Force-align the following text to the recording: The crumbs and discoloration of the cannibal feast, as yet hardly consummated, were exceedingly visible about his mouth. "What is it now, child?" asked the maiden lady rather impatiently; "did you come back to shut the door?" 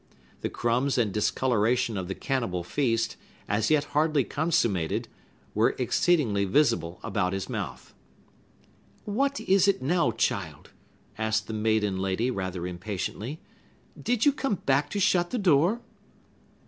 The 0.39 0.49
crumbs 0.49 0.97
and 0.97 1.13
discoloration 1.13 1.95
of 1.95 2.07
the 2.07 2.15
cannibal 2.15 2.63
feast, 2.63 3.17
as 3.47 3.69
yet 3.69 3.83
hardly 3.93 4.23
consummated, 4.23 5.07
were 5.53 5.75
exceedingly 5.77 6.43
visible 6.43 6.99
about 7.03 7.33
his 7.33 7.47
mouth. 7.47 7.93
"What 9.05 9.39
is 9.41 9.67
it 9.67 9.79
now, 9.79 10.09
child?" 10.09 10.71
asked 11.19 11.45
the 11.45 11.53
maiden 11.53 11.99
lady 11.99 12.31
rather 12.31 12.65
impatiently; 12.65 13.41
"did 14.01 14.25
you 14.25 14.33
come 14.33 14.55
back 14.55 14.89
to 14.89 14.99
shut 14.99 15.29
the 15.29 15.37
door?" 15.37 15.81